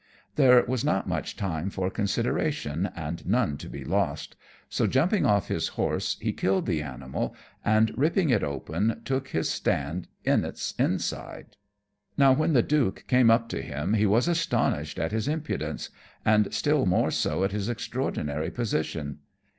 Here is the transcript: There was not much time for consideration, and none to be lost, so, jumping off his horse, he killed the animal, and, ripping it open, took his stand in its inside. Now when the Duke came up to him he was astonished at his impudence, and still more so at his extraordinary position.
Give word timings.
There 0.33 0.65
was 0.67 0.83
not 0.83 1.07
much 1.07 1.35
time 1.37 1.69
for 1.69 1.91
consideration, 1.91 2.89
and 2.95 3.23
none 3.27 3.55
to 3.57 3.69
be 3.69 3.85
lost, 3.85 4.35
so, 4.67 4.87
jumping 4.87 5.27
off 5.27 5.47
his 5.47 5.67
horse, 5.77 6.17
he 6.19 6.33
killed 6.33 6.65
the 6.65 6.81
animal, 6.81 7.35
and, 7.63 7.93
ripping 7.95 8.31
it 8.31 8.43
open, 8.43 9.03
took 9.05 9.27
his 9.27 9.47
stand 9.47 10.07
in 10.25 10.43
its 10.43 10.73
inside. 10.79 11.55
Now 12.17 12.33
when 12.33 12.53
the 12.53 12.63
Duke 12.63 13.05
came 13.07 13.29
up 13.29 13.47
to 13.49 13.61
him 13.61 13.93
he 13.93 14.07
was 14.07 14.27
astonished 14.27 14.97
at 14.97 15.11
his 15.11 15.27
impudence, 15.27 15.91
and 16.25 16.51
still 16.51 16.87
more 16.87 17.11
so 17.11 17.43
at 17.43 17.51
his 17.51 17.69
extraordinary 17.69 18.49
position. 18.49 19.19